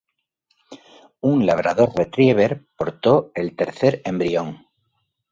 [1.31, 4.65] Un labrador retriever portó el tercer embrión.